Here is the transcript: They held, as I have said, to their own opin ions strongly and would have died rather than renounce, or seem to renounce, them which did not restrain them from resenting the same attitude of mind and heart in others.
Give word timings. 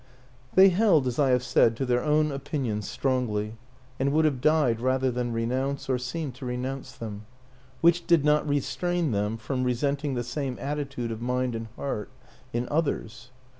They 0.55 0.69
held, 0.69 1.05
as 1.05 1.19
I 1.19 1.29
have 1.29 1.43
said, 1.43 1.75
to 1.75 1.85
their 1.85 2.03
own 2.03 2.31
opin 2.31 2.65
ions 2.65 2.89
strongly 2.89 3.57
and 3.99 4.11
would 4.11 4.25
have 4.25 4.41
died 4.41 4.79
rather 4.81 5.11
than 5.11 5.31
renounce, 5.31 5.87
or 5.91 5.99
seem 5.99 6.31
to 6.31 6.45
renounce, 6.47 6.93
them 6.93 7.27
which 7.81 8.07
did 8.07 8.25
not 8.25 8.49
restrain 8.49 9.11
them 9.11 9.37
from 9.37 9.63
resenting 9.63 10.15
the 10.15 10.23
same 10.23 10.57
attitude 10.59 11.11
of 11.11 11.21
mind 11.21 11.53
and 11.53 11.67
heart 11.77 12.09
in 12.51 12.67
others. 12.71 13.29